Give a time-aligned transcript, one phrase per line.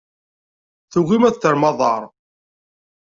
[0.91, 2.03] Tugim ad terrem aḍar?